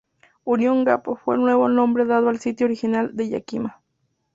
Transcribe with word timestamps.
Union 0.45 0.83
Gap 0.83 1.03
fue 1.23 1.35
el 1.35 1.41
nuevo 1.41 1.69
nombre 1.69 2.05
dado 2.05 2.29
al 2.29 2.39
sitio 2.39 2.65
original 2.65 3.15
de 3.15 3.29
Yakima. 3.29 3.81